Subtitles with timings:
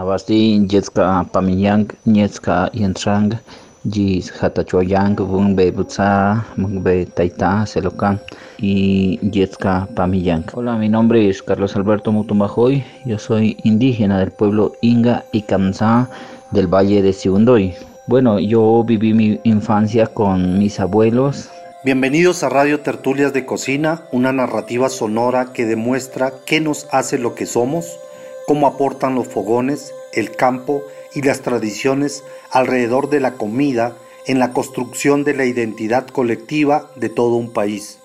[0.00, 3.36] Abasti jetska pamiyang nyetska yentrang
[3.84, 8.16] ji hatachuayang bungbe butsa bungbe taita selokan
[8.56, 10.48] y jetska pamiyang.
[10.56, 12.82] Hola, mi nombre es Carlos Alberto Mutumbajoy.
[13.04, 16.08] Yo soy indígena del pueblo Inga y Kamsa
[16.50, 17.74] del Valle de Siundoy.
[18.06, 21.50] Bueno, yo viví mi infancia con mis abuelos,
[21.82, 27.34] Bienvenidos a Radio Tertulias de Cocina, una narrativa sonora que demuestra qué nos hace lo
[27.34, 27.98] que somos,
[28.46, 30.82] cómo aportan los fogones, el campo
[31.14, 37.08] y las tradiciones alrededor de la comida en la construcción de la identidad colectiva de
[37.08, 37.98] todo un país.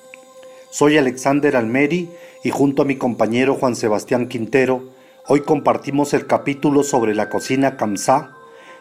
[0.70, 2.10] Soy Alexander Almeri
[2.44, 4.84] y junto a mi compañero Juan Sebastián Quintero,
[5.28, 8.32] hoy compartimos el capítulo sobre la cocina Kamsá,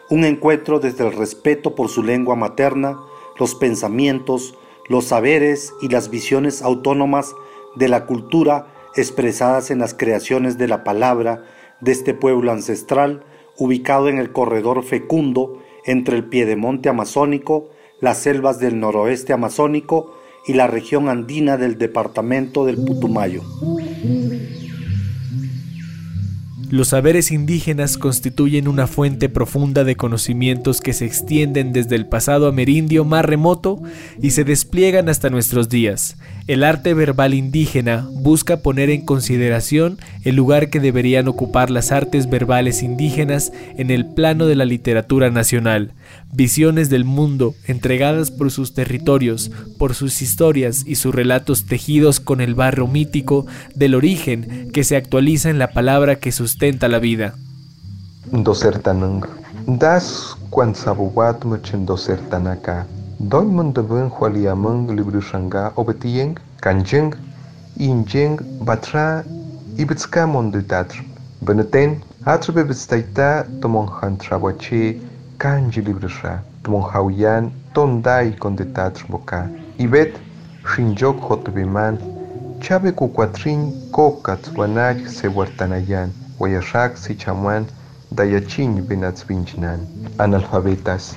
[0.09, 2.99] un encuentro desde el respeto por su lengua materna,
[3.39, 4.55] los pensamientos,
[4.87, 7.33] los saberes y las visiones autónomas
[7.75, 11.43] de la cultura expresadas en las creaciones de la palabra
[11.81, 13.23] de este pueblo ancestral
[13.57, 17.69] ubicado en el corredor fecundo entre el piedemonte amazónico,
[18.01, 20.15] las selvas del noroeste amazónico
[20.47, 23.41] y la región andina del departamento del Putumayo.
[26.75, 32.49] Los saberes indígenas constituyen una fuente profunda de conocimientos que se extienden desde el pasado
[32.49, 33.81] amerindio más remoto
[34.21, 36.17] y se despliegan hasta nuestros días.
[36.47, 42.29] El arte verbal indígena busca poner en consideración el lugar que deberían ocupar las artes
[42.29, 45.93] verbales indígenas en el plano de la literatura nacional,
[46.33, 52.41] visiones del mundo entregadas por sus territorios, por sus historias y sus relatos tejidos con
[52.41, 57.35] el barro mítico del origen que se actualiza en la palabra que sustenta la vida.
[59.67, 60.35] Das
[63.17, 67.15] Doi mundabun hualiamung librusanga obetieng, kanjeng,
[67.79, 69.23] injeng, batra,
[69.77, 70.99] ibitska mundutatr.
[71.39, 74.99] Beneten, atrebe bitstaita tomon hantrawache,
[75.37, 79.49] kanji librusha, tomon hauyan, tondai kondetatr boka.
[79.77, 80.15] Ibet,
[80.65, 81.97] shinjok hotbiman,
[82.61, 87.65] chabe kukwatrin kokat wanaj se huertanayan, wayashak si chamuan,
[88.11, 89.79] dayachin benatzvinchnan.
[90.17, 91.15] Analfabetas.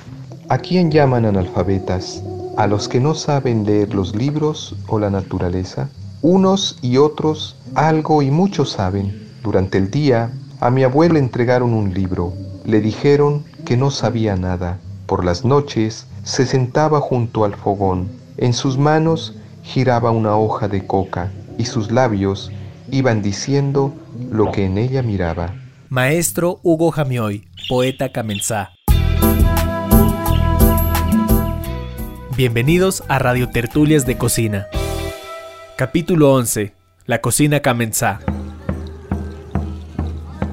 [0.49, 2.21] ¿A quién llaman analfabetas?
[2.57, 5.87] ¿A los que no saben leer los libros o la naturaleza?
[6.21, 9.29] Unos y otros algo y mucho saben.
[9.43, 12.33] Durante el día, a mi abuelo le entregaron un libro.
[12.65, 14.79] Le dijeron que no sabía nada.
[15.05, 18.09] Por las noches, se sentaba junto al fogón.
[18.37, 22.51] En sus manos giraba una hoja de coca y sus labios
[22.89, 23.93] iban diciendo
[24.31, 25.53] lo que en ella miraba.
[25.87, 28.71] Maestro Hugo Jamioy, poeta Camensá.
[32.35, 34.65] Bienvenidos a Radio Tertulias de Cocina.
[35.75, 36.73] Capítulo 11.
[37.05, 38.19] La cocina Kamensá.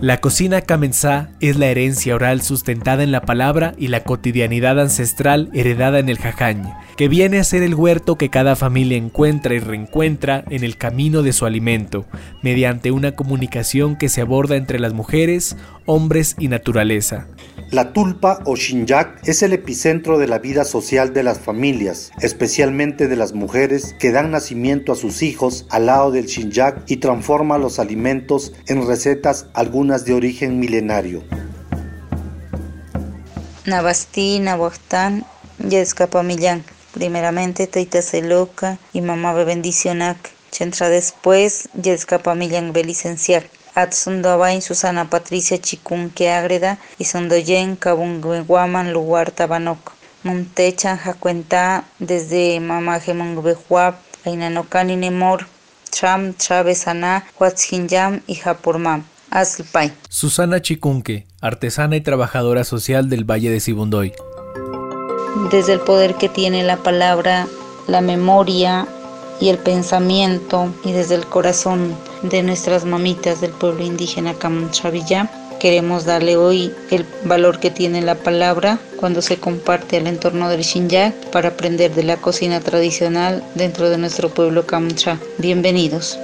[0.02, 5.48] La cocina Kamensá es la herencia oral sustentada en la palabra y la cotidianidad ancestral
[5.54, 6.64] heredada en el jajañ,
[6.98, 11.22] que viene a ser el huerto que cada familia encuentra y reencuentra en el camino
[11.22, 12.04] de su alimento,
[12.42, 17.26] mediante una comunicación que se aborda entre las mujeres, hombres y naturaleza.
[17.72, 23.08] La tulpa o shinyak es el epicentro de la vida social de las familias, especialmente
[23.08, 27.58] de las mujeres que dan nacimiento a sus hijos al lado del shinyak y transforma
[27.58, 31.24] los alimentos en recetas algunas de origen milenario.
[33.64, 35.26] Navasti, Nahuastán,
[35.68, 36.62] Yescapamillán.
[36.94, 40.16] Primeramente, Teita Celoca y Mamá Bendicionac.
[40.52, 43.55] Chentra después, Yescapamillán Belicenciar.
[43.76, 49.92] Atsundobain Susana Patricia Chicunque Ágreda y Sondoyen Kabunguaman lugar Tabanok.
[50.22, 55.46] Montechan Jacuenta desde Mamajemonguehuap, Ainanocani Nemor,
[55.90, 59.04] Tram, Travesana, Huatzhinjam y Japurmam.
[59.30, 59.92] Aslpay.
[60.08, 64.14] Susana Chicunque, artesana y trabajadora social del Valle de Sibundoy.
[65.50, 67.46] Desde el poder que tiene la palabra,
[67.86, 68.86] la memoria
[69.38, 75.30] y el pensamiento y desde el corazón de nuestras mamitas del pueblo indígena Camunchavilla.
[75.60, 80.64] Queremos darle hoy el valor que tiene la palabra cuando se comparte al entorno del
[80.64, 85.18] Xinjiang para aprender de la cocina tradicional dentro de nuestro pueblo Camuncha.
[85.38, 86.18] Bienvenidos.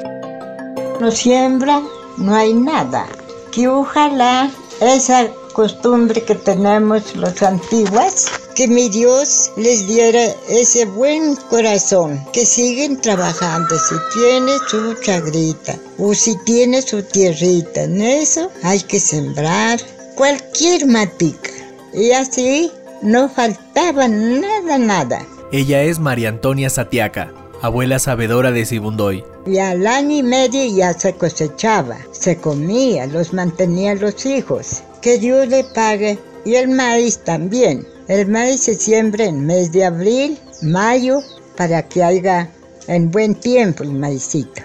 [1.00, 1.82] No siembra,
[2.18, 3.06] no hay nada.
[3.50, 4.50] Que ojalá
[4.80, 12.44] esa costumbre que tenemos los antiguos que mi Dios les diera ese buen corazón, que
[12.44, 19.00] siguen trabajando, si tiene su chagrita o si tiene su tierrita, en eso hay que
[19.00, 19.80] sembrar
[20.16, 21.50] cualquier matica.
[21.92, 22.70] Y así
[23.02, 25.26] no faltaba nada, nada.
[25.52, 29.24] Ella es María Antonia Satiaca, abuela sabedora de Sibundoy.
[29.46, 34.82] Y al año y medio ya se cosechaba, se comía, los mantenía los hijos.
[35.00, 36.18] Que Dios le pague.
[36.44, 37.86] Y el maíz también.
[38.08, 41.20] El maíz se siembra en mes de abril, mayo,
[41.56, 42.50] para que haya
[42.88, 44.62] en buen tiempo el maicito.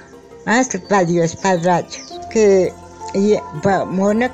[0.89, 2.01] Para Dios Padracho.
[2.31, 2.74] Que
[3.89, 4.34] mona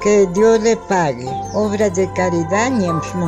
[0.00, 1.26] que Dios le pague.
[1.54, 3.18] Obras de caridad, ni en su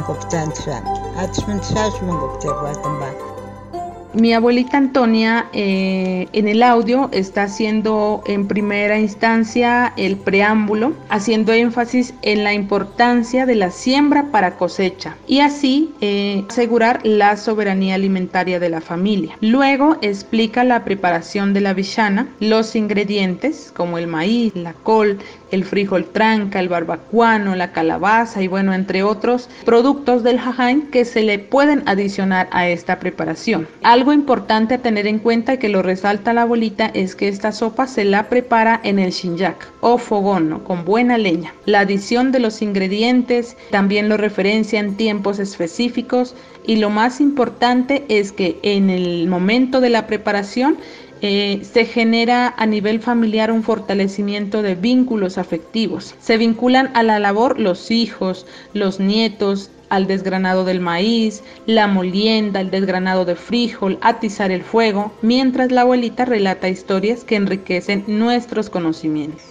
[4.15, 11.53] mi abuelita Antonia eh, en el audio está haciendo en primera instancia el preámbulo, haciendo
[11.53, 17.95] énfasis en la importancia de la siembra para cosecha y así eh, asegurar la soberanía
[17.95, 19.37] alimentaria de la familia.
[19.41, 25.19] Luego explica la preparación de la vishana, los ingredientes como el maíz, la col,
[25.51, 31.05] el frijol tranca, el barbacuano, la calabaza y bueno, entre otros productos del jajain que
[31.05, 33.69] se le pueden adicionar a esta preparación.
[34.01, 37.53] Algo importante a tener en cuenta y que lo resalta la abuelita es que esta
[37.53, 41.53] sopa se la prepara en el shinjak o fogón, con buena leña.
[41.67, 46.35] La adición de los ingredientes también lo referencia en tiempos específicos
[46.67, 50.79] y lo más importante es que en el momento de la preparación
[51.21, 56.15] eh, se genera a nivel familiar un fortalecimiento de vínculos afectivos.
[56.21, 62.61] Se vinculan a la labor los hijos, los nietos, al desgranado del maíz, la molienda,
[62.61, 68.71] el desgranado de frijol, atizar el fuego, mientras la abuelita relata historias que enriquecen nuestros
[68.71, 69.43] conocimientos.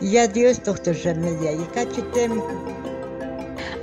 [0.00, 0.94] Ya Dios, doctor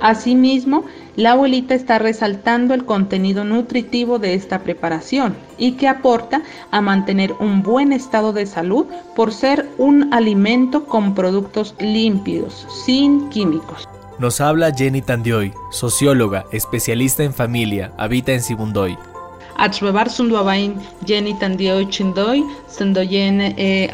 [0.00, 0.84] Asimismo,
[1.16, 7.32] la abuelita está resaltando el contenido nutritivo de esta preparación y que aporta a mantener
[7.40, 13.88] un buen estado de salud por ser un alimento con productos límpidos, sin químicos.
[14.18, 18.96] Nos habla Jenny Tandioy, socióloga, especialista en familia, habita en Sibundoy.
[19.56, 20.74] Atzbebar sunduabain
[21.06, 23.88] Jenny Tandioy chindoy, sendoyen eh,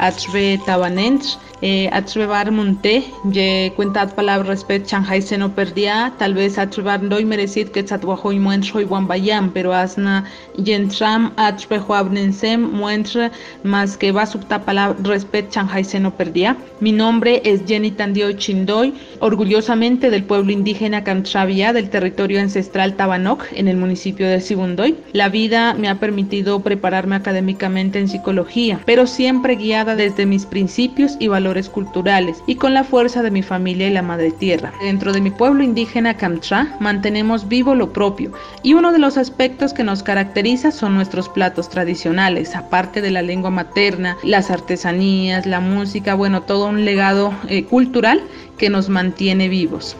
[0.65, 7.01] tabanench, eh, atrevar monté, ye cuenta palabra respet Shanghai se no perdía, tal vez atrevar
[7.09, 10.23] doy merecid que tzatwajo y muencho y guambayam, pero asna
[10.57, 13.31] yentram atrejo abnensem muentra
[13.63, 16.55] más que va subta palabra respet Shanghai se no perdía.
[16.79, 23.45] Mi nombre es Jenny Tandio Chindoy, orgullosamente del pueblo indígena Canchavia del territorio ancestral Tabanoc
[23.51, 24.95] en el municipio de Sibundoy.
[25.11, 31.17] La vida me ha permitido prepararme académicamente en psicología, pero siempre guiada desde mis principios
[31.19, 34.73] y valores culturales y con la fuerza de mi familia y la madre tierra.
[34.81, 38.31] Dentro de mi pueblo indígena Kamcha mantenemos vivo lo propio
[38.63, 43.21] y uno de los aspectos que nos caracteriza son nuestros platos tradicionales, aparte de la
[43.21, 48.21] lengua materna, las artesanías, la música, bueno, todo un legado eh, cultural
[48.57, 49.95] que nos mantiene vivos.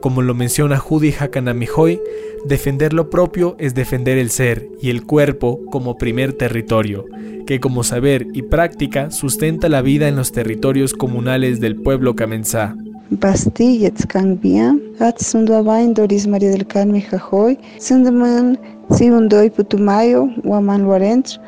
[0.00, 2.00] Como lo menciona Judy Hakanamihoy,
[2.44, 7.04] defender lo propio es defender el ser y el cuerpo como primer territorio,
[7.46, 12.14] que como saber y práctica sustenta la vida en los territorios comunales del pueblo.
[13.10, 13.90] Basti
[15.94, 17.58] Doris María del Carmen Jajoy,
[19.50, 20.28] Putumayo,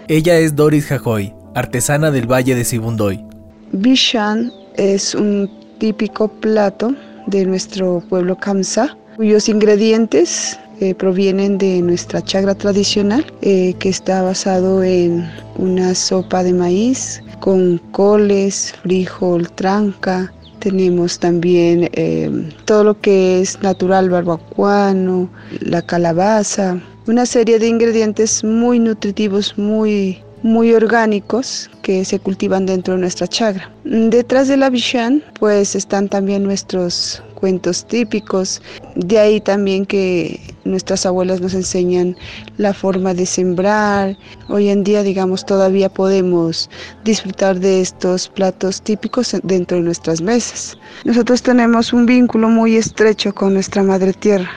[0.08, 3.25] Ella es Doris Jajoy, artesana del Valle de Sibundoy.
[3.73, 5.49] Bishan es un
[5.79, 6.94] típico plato
[7.30, 14.22] de nuestro pueblo Kamsa, cuyos ingredientes eh, provienen de nuestra chagra tradicional, eh, que está
[14.22, 20.32] basado en una sopa de maíz con coles, frijol, tranca.
[20.58, 22.30] Tenemos también eh,
[22.64, 30.22] todo lo que es natural, barbacuano, la calabaza, una serie de ingredientes muy nutritivos, muy
[30.42, 33.70] muy orgánicos que se cultivan dentro de nuestra chagra.
[33.85, 38.62] Detrás de la Bishan, pues están también nuestros cuentos típicos.
[38.94, 42.16] De ahí también que nuestras abuelas nos enseñan
[42.59, 44.16] la forma de sembrar.
[44.49, 46.70] Hoy en día, digamos, todavía podemos
[47.04, 50.78] disfrutar de estos platos típicos dentro de nuestras mesas.
[51.04, 54.50] Nosotros tenemos un vínculo muy estrecho con nuestra madre tierra.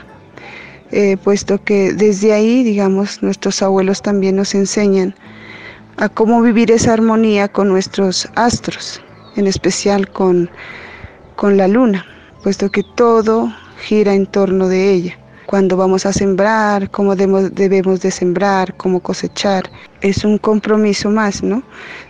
[0.90, 5.14] Eh, puesto que desde ahí, digamos, nuestros abuelos también nos enseñan
[5.96, 9.00] a cómo vivir esa armonía con nuestros astros,
[9.36, 10.50] en especial con,
[11.36, 12.06] con la luna
[12.44, 15.18] puesto que todo gira en torno de ella.
[15.46, 19.64] Cuando vamos a sembrar, cómo debemos de sembrar, cómo cosechar,
[20.02, 21.62] es un compromiso más, ¿no?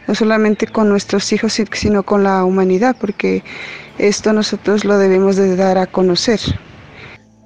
[0.08, 3.44] No solamente con nuestros hijos, sino con la humanidad, porque
[3.98, 6.40] esto nosotros lo debemos de dar a conocer.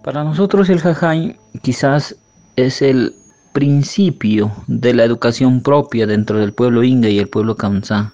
[0.02, 2.16] Para nosotros el jajay quizás
[2.56, 3.14] es el
[3.52, 8.12] principio de la educación propia dentro del pueblo inga y el pueblo kamsá.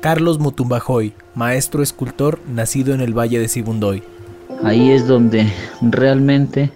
[0.00, 4.02] Carlos Mutumbajoy, maestro escultor nacido en el Valle de Sibundoy.
[4.64, 6.72] Ahí es donde realmente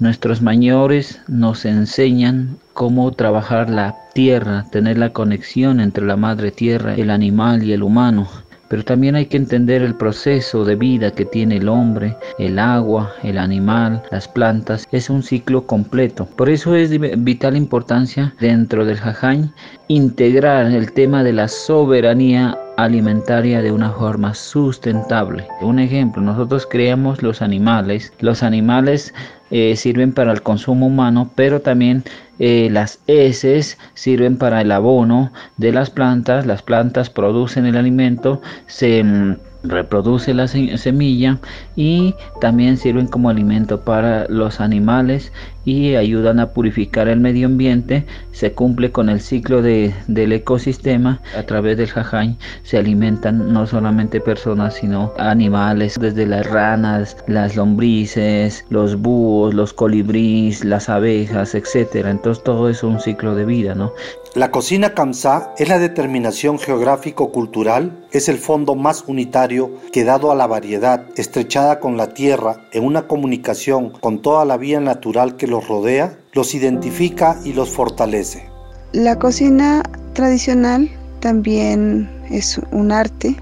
[0.00, 6.94] Nuestros mayores nos enseñan cómo trabajar la tierra, tener la conexión entre la madre tierra,
[6.94, 8.26] el animal y el humano.
[8.70, 13.12] Pero también hay que entender el proceso de vida que tiene el hombre, el agua,
[13.24, 14.86] el animal, las plantas.
[14.92, 16.24] Es un ciclo completo.
[16.24, 19.50] Por eso es de vital importancia dentro del jajañ
[19.90, 25.48] integrar el tema de la soberanía alimentaria de una forma sustentable.
[25.62, 28.12] Un ejemplo, nosotros creamos los animales.
[28.20, 29.12] Los animales
[29.50, 32.04] eh, sirven para el consumo humano, pero también
[32.38, 36.46] eh, las heces sirven para el abono de las plantas.
[36.46, 41.38] Las plantas producen el alimento, se mm, reproduce la semilla
[41.74, 45.32] y también sirven como alimento para los animales
[45.64, 48.04] y ayudan a purificar el medio ambiente.
[48.32, 51.20] Se cumple con el ciclo de, del ecosistema.
[51.36, 57.56] A través del jajañ se alimentan no solamente personas, sino animales, desde las ranas, las
[57.56, 62.06] lombrices, los búhos, los colibríes, las abejas, etc.
[62.06, 63.92] Entonces todo es un ciclo de vida, ¿no?
[64.36, 70.36] La cocina Kamsá es la determinación geográfico-cultural, es el fondo más unitario que dado a
[70.36, 75.48] la variedad, estrechada con la tierra en una comunicación con toda la vida natural que
[75.50, 78.48] los rodea, los identifica y los fortalece.
[78.92, 79.82] La cocina
[80.14, 80.90] tradicional
[81.20, 83.36] también es un arte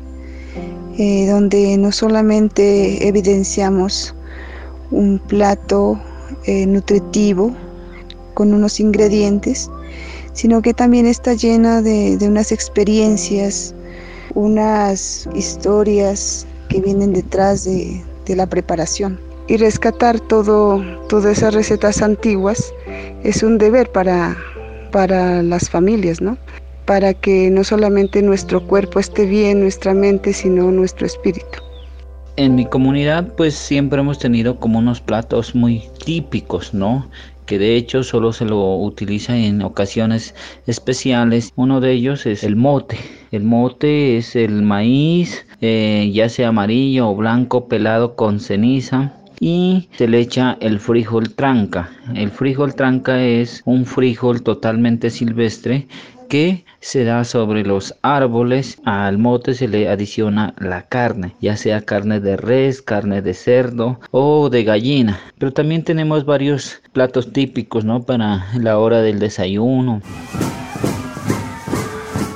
[0.98, 4.14] eh, donde no solamente evidenciamos
[4.90, 6.00] un plato
[6.44, 7.54] eh, nutritivo
[8.34, 9.70] con unos ingredientes,
[10.32, 13.74] sino que también está llena de, unas experiencias,
[14.34, 19.18] unas historias que vienen detrás de, la preparación.
[19.48, 22.72] Y rescatar todo, todas esas recetas antiguas
[23.24, 24.36] es un deber para,
[24.92, 26.36] para las familias, ¿no?
[26.84, 31.60] Para que no solamente nuestro cuerpo esté bien, nuestra mente, sino nuestro espíritu.
[32.36, 37.08] En mi comunidad pues siempre hemos tenido como unos platos muy típicos, ¿no?
[37.48, 40.34] que de hecho solo se lo utiliza en ocasiones
[40.66, 41.50] especiales.
[41.56, 42.98] Uno de ellos es el mote.
[43.32, 49.88] El mote es el maíz, eh, ya sea amarillo o blanco, pelado con ceniza y
[49.97, 51.90] se le echa el frijol tranca.
[52.14, 55.87] El frijol tranca es un frijol totalmente silvestre
[56.28, 58.80] que se da sobre los árboles.
[58.85, 64.00] Al mote se le adiciona la carne, ya sea carne de res, carne de cerdo
[64.11, 65.18] o de gallina.
[65.38, 68.02] Pero también tenemos varios platos típicos, ¿no?
[68.02, 70.02] Para la hora del desayuno.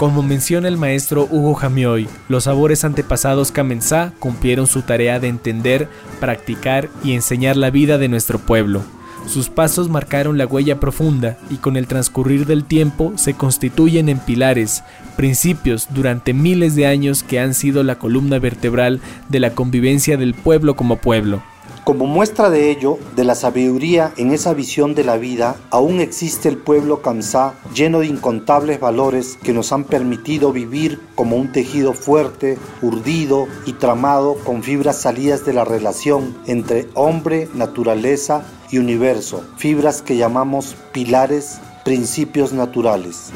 [0.03, 5.89] Como menciona el maestro Hugo Jamioy, los sabores antepasados Kamensá cumplieron su tarea de entender,
[6.19, 8.83] practicar y enseñar la vida de nuestro pueblo.
[9.29, 14.19] Sus pasos marcaron la huella profunda y con el transcurrir del tiempo se constituyen en
[14.19, 14.83] pilares,
[15.17, 20.35] principios durante miles de años que han sido la columna vertebral de la convivencia del
[20.35, 21.45] pueblo como pueblo.
[21.85, 26.49] Como muestra de ello, de la sabiduría en esa visión de la vida, aún existe
[26.49, 31.93] el pueblo Kamsá lleno de incontables valores que nos han permitido vivir como un tejido
[31.93, 39.43] fuerte, urdido y tramado con fibras salidas de la relación entre hombre, naturaleza y universo,
[39.57, 43.33] fibras que llamamos pilares, principios naturales.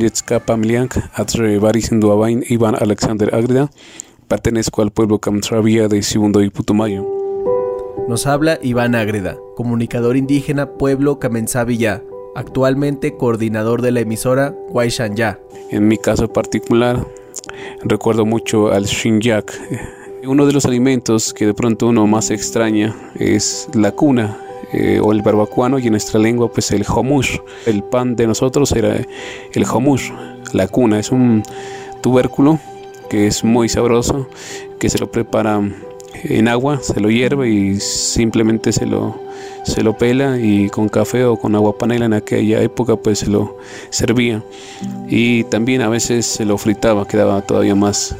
[0.00, 3.70] Yetzka Pamliank, Atre Barisinduabain, Iván Alexander Agreda,
[4.28, 7.06] Pertenezco al pueblo Camtravía de Segundo y Putumayo.
[8.08, 12.02] Nos habla Iván Ágreda, comunicador indígena Pueblo Kamensá-Villa,
[12.34, 14.54] actualmente coordinador de la emisora
[15.14, 15.40] Ya.
[15.70, 17.06] En mi caso particular,
[17.84, 19.50] recuerdo mucho al Shinyak.
[20.26, 24.38] Uno de los alimentos que de pronto uno más extraña es la cuna
[24.74, 27.38] eh, o el barbacuano y en nuestra lengua pues el homush.
[27.64, 28.94] El pan de nosotros era
[29.54, 30.10] el homush,
[30.52, 31.42] la cuna, es un
[32.02, 32.60] tubérculo
[33.08, 34.28] que es muy sabroso,
[34.78, 35.60] que se lo prepara
[36.24, 39.20] en agua, se lo hierve y simplemente se lo,
[39.64, 43.26] se lo pela y con café o con agua panela en aquella época pues se
[43.26, 43.56] lo
[43.90, 44.42] servía
[45.08, 48.14] y también a veces se lo fritaba, quedaba todavía más,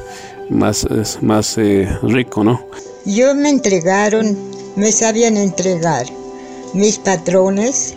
[0.49, 0.87] más,
[1.21, 2.63] más eh, rico, ¿no?
[3.05, 4.37] Yo me entregaron,
[4.75, 6.05] me sabían entregar
[6.73, 7.95] mis patrones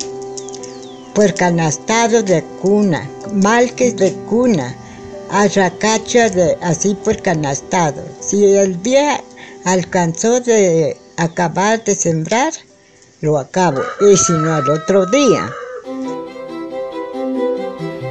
[1.15, 4.75] por canastados de cuna, malques de cuna,
[5.33, 8.03] arracacha de así por canastado.
[8.21, 9.23] Si el día
[9.65, 12.53] alcanzó de acabar de sembrar,
[13.23, 15.51] lo acabo, y si no al otro día.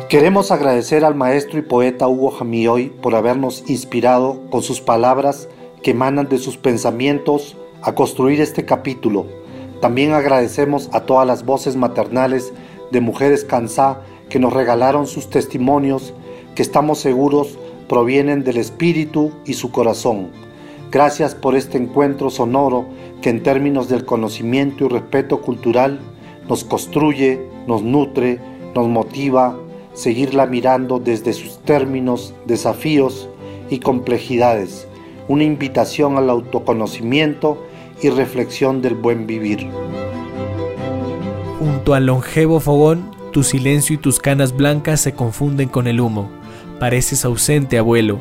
[0.10, 5.48] Queremos agradecer al maestro y poeta Hugo Jamioy por habernos inspirado con sus palabras
[5.84, 9.28] que emanan de sus pensamientos a construir este capítulo.
[9.80, 12.51] También agradecemos a todas las voces maternales
[12.92, 16.13] de mujeres Kansá que nos regalaron sus testimonios
[16.62, 17.58] que estamos seguros
[17.89, 20.27] provienen del espíritu y su corazón.
[20.91, 22.86] Gracias por este encuentro sonoro
[23.20, 26.00] que en términos del conocimiento y respeto cultural
[26.48, 28.39] nos construye, nos nutre,
[28.75, 29.58] nos motiva,
[29.94, 33.27] seguirla mirando desde sus términos, desafíos
[33.72, 34.88] y complejidades,
[35.27, 37.58] una invitación al autoconocimiento
[38.03, 39.68] y reflexión del buen vivir.
[41.58, 46.40] Junto al longevo fogón, tu silencio y tus canas blancas se confunden con el humo.
[46.82, 48.20] Pareces ausente, abuelo.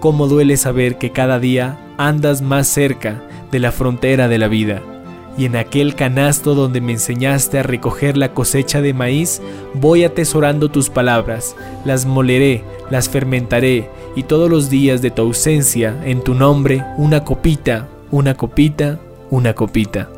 [0.00, 4.82] Cómo duele saber que cada día andas más cerca de la frontera de la vida.
[5.38, 9.40] Y en aquel canasto donde me enseñaste a recoger la cosecha de maíz,
[9.72, 11.56] voy atesorando tus palabras,
[11.86, 17.24] las moleré, las fermentaré, y todos los días de tu ausencia, en tu nombre, una
[17.24, 20.10] copita, una copita, una copita.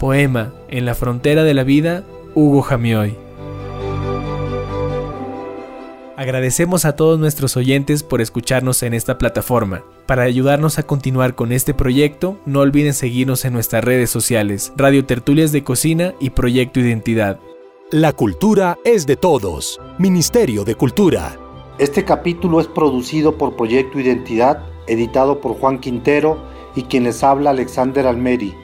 [0.00, 2.02] Poema En la frontera de la vida,
[2.34, 3.14] Hugo Jamioy.
[6.16, 9.82] Agradecemos a todos nuestros oyentes por escucharnos en esta plataforma.
[10.06, 15.06] Para ayudarnos a continuar con este proyecto, no olviden seguirnos en nuestras redes sociales, Radio
[15.06, 17.40] Tertulias de Cocina y Proyecto Identidad.
[17.90, 19.80] La cultura es de todos.
[19.98, 21.38] Ministerio de Cultura.
[21.78, 26.42] Este capítulo es producido por Proyecto Identidad, editado por Juan Quintero
[26.76, 28.54] y quien les habla Alexander Almeri.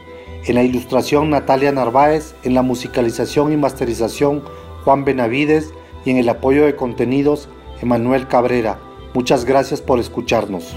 [0.44, 4.42] En la ilustración Natalia Narváez, en la musicalización y masterización
[4.84, 5.72] Juan Benavides
[6.08, 7.48] y en el apoyo de contenidos
[7.82, 8.80] Emanuel Cabrera.
[9.14, 10.74] Muchas gracias por escucharnos.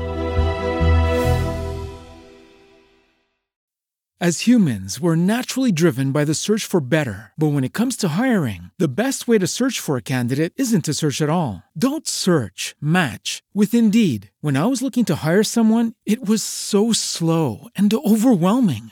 [4.19, 7.31] As humans, we're naturally driven by the search for better.
[7.39, 10.85] But when it comes to hiring, the best way to search for a candidate isn't
[10.85, 11.63] to search at all.
[11.75, 14.29] Don't search, match with Indeed.
[14.41, 18.91] When I was looking to hire someone, it was so slow and overwhelming.